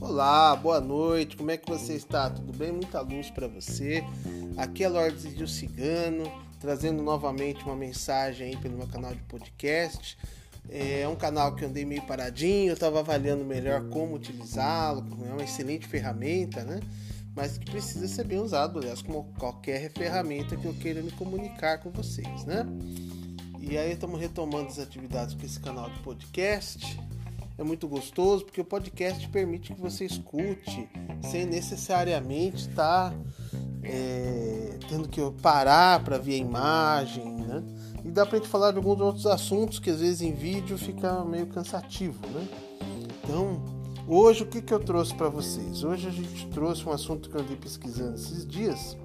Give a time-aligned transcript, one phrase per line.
[0.00, 1.36] Olá, boa noite.
[1.36, 2.30] Como é que você está?
[2.30, 2.72] Tudo bem?
[2.72, 4.04] Muita luz para você.
[4.56, 6.24] Aqui é Lourdes de Cigano,
[6.60, 10.16] trazendo novamente uma mensagem aí pelo meu canal de podcast.
[10.70, 15.32] É um canal que eu andei meio paradinho, eu estava avaliando melhor como utilizá-lo, é
[15.32, 16.80] uma excelente ferramenta, né?
[17.34, 21.78] Mas que precisa ser bem usado, aliás, como qualquer ferramenta que eu queira me comunicar
[21.78, 22.64] com vocês, né?
[23.60, 27.00] E aí estamos retomando as atividades com esse canal de podcast.
[27.58, 30.88] É muito gostoso porque o podcast permite que você escute
[31.22, 33.16] sem necessariamente estar tá,
[33.82, 37.62] é, tendo que parar para ver a imagem, né?
[38.04, 41.24] E dá para gente falar de alguns outros assuntos que às vezes em vídeo fica
[41.24, 42.46] meio cansativo, né?
[43.24, 43.64] Então,
[44.06, 45.82] hoje o que, que eu trouxe para vocês?
[45.82, 48.96] Hoje a gente trouxe um assunto que eu andei pesquisando esses dias,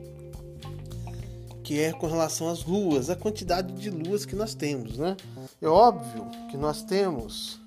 [1.71, 5.15] que é com relação às luas, a quantidade de luas que nós temos, né?
[5.61, 7.61] É óbvio que nós temos,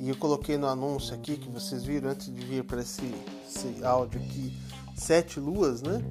[0.00, 3.14] e eu coloquei no anúncio aqui que vocês viram antes de vir para esse,
[3.46, 4.52] esse áudio aqui,
[4.96, 6.04] sete luas, né?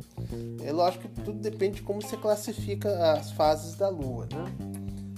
[0.63, 4.45] É lógico que tudo depende de como você classifica as fases da lua, né?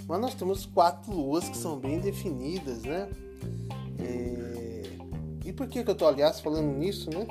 [0.08, 3.08] Mas nós temos quatro luas que são bem definidas, né?
[4.00, 4.82] É...
[5.46, 7.28] E por que, que eu tô, aliás, falando nisso, né?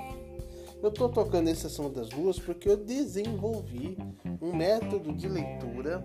[0.83, 3.97] Eu tô tocando esse assunto das luas porque eu desenvolvi
[4.41, 6.05] um método de leitura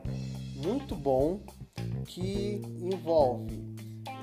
[0.56, 1.40] muito bom
[2.06, 3.60] que envolve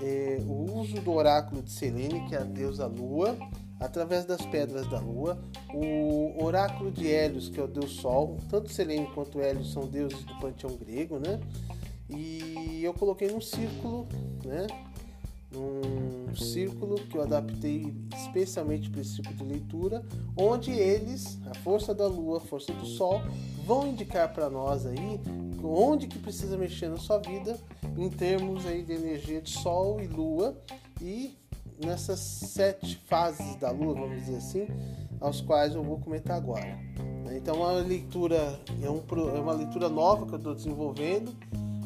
[0.01, 3.37] é, o uso do oráculo de Selene, que é a deusa lua,
[3.81, 5.43] através das pedras da lua,
[5.75, 10.23] o oráculo de Hélios, que é o deus Sol, tanto Selene quanto Hélios são deuses
[10.23, 11.41] do panteão grego, né?
[12.09, 14.07] E eu coloquei num círculo,
[14.45, 14.69] né?
[15.51, 16.04] Num
[16.37, 20.05] círculo que eu adaptei especialmente para esse tipo de leitura,
[20.37, 23.21] onde eles, a força da lua, a força do sol,
[23.65, 25.21] vão indicar para nós aí
[25.63, 27.59] onde que precisa mexer na sua vida
[27.97, 30.57] em termos aí de energia de sol e lua
[31.01, 31.35] e
[31.83, 34.67] nessas sete fases da Lua, vamos dizer assim,
[35.21, 36.79] aos quais eu vou comentar agora.
[37.35, 39.03] Então, é uma leitura é, um,
[39.37, 41.35] é uma leitura nova que eu estou desenvolvendo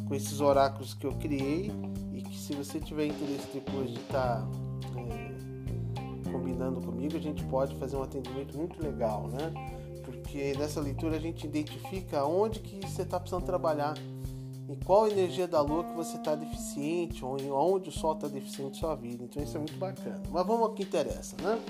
[0.06, 1.70] com esses oráculos que eu criei
[2.48, 4.48] se você tiver interesse depois de estar tá,
[4.96, 9.52] é, combinando comigo, a gente pode fazer um atendimento muito legal, né?
[10.02, 13.98] Porque nessa leitura a gente identifica onde que você está precisando trabalhar
[14.66, 18.28] em qual energia da lua que você está deficiente ou em onde o sol está
[18.28, 19.24] deficiente em sua vida.
[19.24, 20.22] Então isso é muito bacana.
[20.30, 21.60] Mas vamos ao que interessa, né?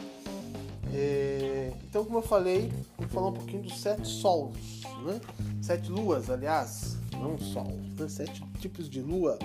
[0.94, 5.20] É, então, como eu falei, vou falar um pouquinho dos sete sols, né?
[5.60, 7.66] Sete luas, aliás, não sol,
[7.98, 8.08] né?
[8.08, 9.38] Sete tipos de lua.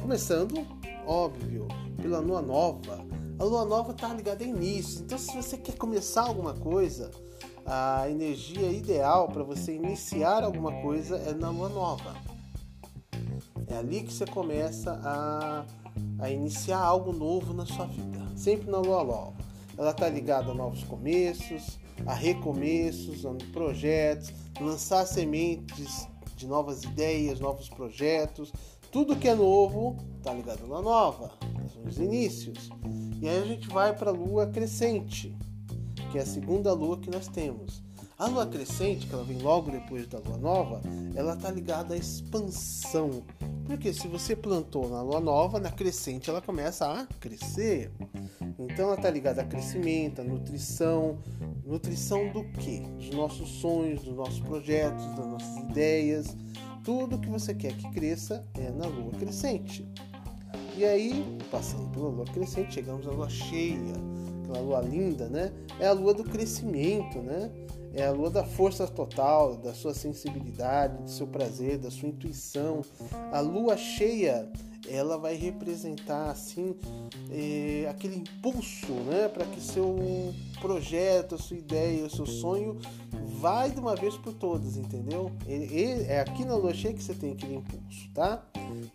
[0.00, 0.66] Começando,
[1.06, 1.68] óbvio,
[2.00, 3.04] pela lua nova.
[3.38, 5.02] A lua nova está ligada a início.
[5.02, 7.10] Então, se você quer começar alguma coisa,
[7.64, 12.16] a energia ideal para você iniciar alguma coisa é na lua nova.
[13.66, 15.64] É ali que você começa a,
[16.18, 18.18] a iniciar algo novo na sua vida.
[18.36, 19.34] Sempre na lua nova.
[19.76, 26.08] Ela está ligada a novos começos, a recomeços, a projetos, lançar sementes
[26.38, 28.52] de novas ideias, novos projetos.
[28.92, 31.32] Tudo que é novo está ligado lua nova,
[31.72, 32.70] são os inícios.
[33.20, 35.36] E aí a gente vai para a lua crescente,
[36.10, 37.82] que é a segunda lua que nós temos.
[38.16, 40.80] A lua crescente, que ela vem logo depois da lua nova,
[41.14, 43.22] ela está ligada à expansão.
[43.66, 47.90] Porque se você plantou na lua nova, na crescente ela começa a crescer.
[48.58, 51.18] Então ela está ligada a crescimento, a nutrição.
[51.68, 52.80] Nutrição do quê?
[52.96, 56.34] Dos nossos sonhos, dos nossos projetos, das nossas ideias.
[56.82, 59.86] Tudo que você quer que cresça é na lua crescente.
[60.78, 63.76] E aí, passando pela lua crescente, chegamos à lua cheia,
[64.42, 65.52] aquela lua linda, né?
[65.78, 67.50] É a lua do crescimento, né?
[67.92, 72.80] É a lua da força total, da sua sensibilidade, do seu prazer, da sua intuição.
[73.30, 74.50] A lua cheia,
[74.90, 76.74] ela vai representar assim
[77.30, 79.96] é, aquele impulso, né, para que seu
[80.60, 82.76] projeto, sua ideia, o seu sonho
[83.40, 85.30] vai de uma vez por todas, entendeu?
[85.46, 88.44] é aqui na lua cheia que você tem aquele impulso, tá?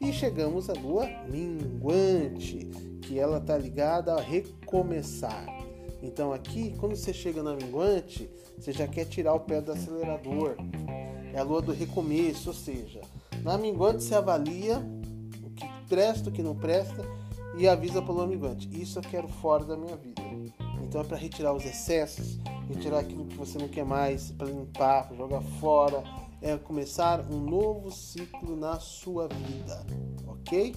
[0.01, 2.67] E chegamos à lua minguante,
[3.01, 5.45] que ela tá ligada a recomeçar.
[6.01, 8.29] Então aqui, quando você chega na minguante,
[8.59, 10.57] você já quer tirar o pé do acelerador.
[11.33, 13.01] É a lua do recomeço, ou seja,
[13.41, 14.85] na minguante você avalia
[15.83, 17.05] presta, o que não presta
[17.55, 18.69] e avisa para a lua minguante.
[18.71, 20.21] Isso eu quero fora da minha vida.
[20.81, 25.07] Então é para retirar os excessos, retirar aquilo que você não quer mais, para limpar,
[25.07, 26.03] para jogar fora.
[26.41, 29.85] É começar um novo ciclo na sua vida,
[30.27, 30.75] ok?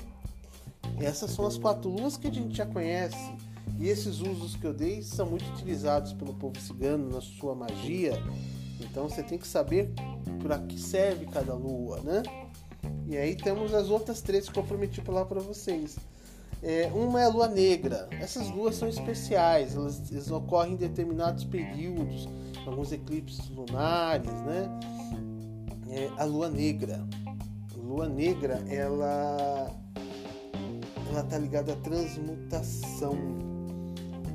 [1.00, 3.32] Essas são as quatro luas que a gente já conhece
[3.78, 8.12] e esses usos que eu dei são muito utilizados pelo povo cigano na sua magia.
[8.80, 9.92] Então você tem que saber
[10.42, 12.22] para que serve cada lua, né?
[13.06, 15.96] E aí temos as outras três que eu prometi falar para vocês.
[16.62, 18.08] É, uma é a lua negra.
[18.12, 22.28] Essas luas são especiais, elas, elas, ocorrem em determinados períodos,
[22.66, 24.68] alguns eclipses lunares, né?
[25.88, 27.06] É, a lua negra.
[27.74, 29.70] A lua negra, ela
[31.16, 33.16] ela está ligada à transmutação,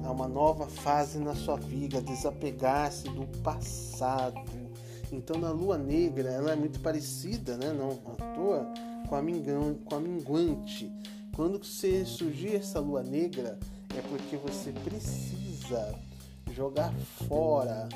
[0.03, 4.60] a uma nova fase na sua vida, desapegar-se do passado.
[5.11, 7.73] Então, na lua negra, ela é muito parecida, né?
[7.73, 8.73] não à toa,
[9.07, 10.91] com a, mingão, com a minguante.
[11.35, 13.59] Quando você surgir essa lua negra,
[13.97, 15.93] é porque você precisa
[16.53, 16.93] jogar
[17.27, 17.87] fora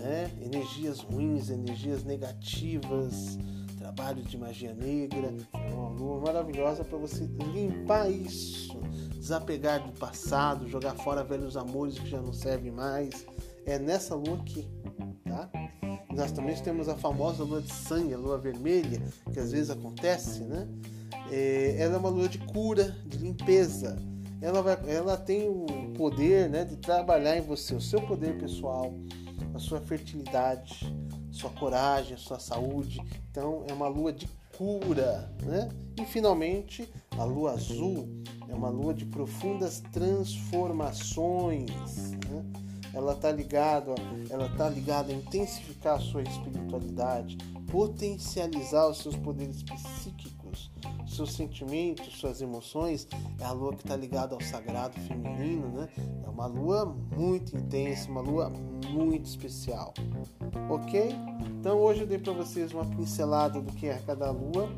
[0.00, 0.30] né?
[0.40, 3.38] energias ruins, energias negativas,
[3.78, 5.34] trabalho de magia negra.
[5.52, 8.78] É uma lua maravilhosa para você limpar isso,
[9.16, 13.26] desapegar do passado, jogar fora velhos amores que já não servem mais.
[13.66, 14.66] É nessa lua aqui?
[16.12, 19.00] Nós também temos a famosa lua de sangue, a lua vermelha,
[19.32, 20.66] que às vezes acontece, né?
[21.30, 23.96] É, ela é uma lua de cura, de limpeza.
[24.40, 25.66] Ela, vai, ela tem o
[25.96, 28.92] poder né, de trabalhar em você, o seu poder pessoal,
[29.54, 30.92] a sua fertilidade,
[31.30, 33.00] sua coragem, sua saúde.
[33.30, 35.68] Então é uma lua de cura, né?
[35.98, 38.08] E finalmente a lua azul
[38.48, 41.70] é uma lua de profundas transformações.
[42.28, 42.44] Né?
[42.92, 43.94] Ela está ligada,
[44.28, 47.38] ela tá ligada a intensificar a sua espiritualidade,
[47.70, 50.70] potencializar os seus poderes psíquicos,
[51.06, 53.06] seus sentimentos, suas emoções.
[53.38, 55.88] É a lua que está ligada ao sagrado feminino, né?
[56.24, 58.50] É uma lua muito intensa, uma lua
[58.88, 59.94] muito especial,
[60.68, 61.14] ok?
[61.60, 64.68] Então hoje eu dei para vocês uma pincelada do que é cada lua.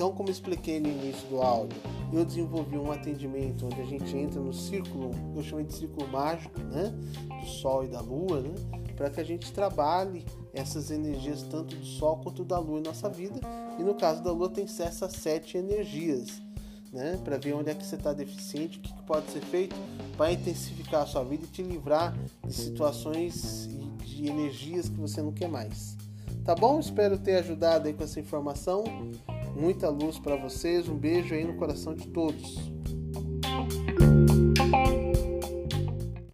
[0.00, 1.78] Então, como expliquei no início do áudio,
[2.10, 6.58] eu desenvolvi um atendimento onde a gente entra no círculo, eu chamo de círculo mágico,
[6.58, 6.90] né?
[7.38, 8.54] Do Sol e da Lua, né?
[8.96, 10.24] Para que a gente trabalhe
[10.54, 13.38] essas energias tanto do Sol quanto da Lua em nossa vida.
[13.78, 16.40] E no caso da Lua tem essas sete energias,
[16.90, 17.20] né?
[17.22, 19.76] Para ver onde é que você está deficiente, o que, que pode ser feito
[20.16, 25.20] para intensificar a sua vida e te livrar de situações e de energias que você
[25.20, 25.94] não quer mais.
[26.42, 26.80] Tá bom?
[26.80, 28.82] Espero ter ajudado aí com essa informação.
[29.56, 30.88] Muita luz para vocês.
[30.88, 32.70] Um beijo aí no coração de todos.